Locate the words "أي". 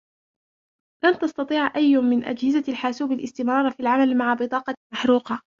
1.75-1.97